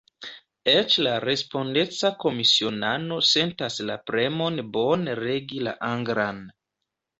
Eĉ 0.71 0.95
la 1.07 1.11
respondeca 1.25 2.11
komisionano 2.23 3.21
sentas 3.33 3.79
la 3.91 3.99
premon 4.09 4.61
bone 4.79 5.17
regi 5.23 5.65
la 5.71 5.79
anglan. 5.93 6.45